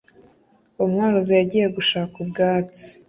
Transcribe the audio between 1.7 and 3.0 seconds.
gushaka ubwatsi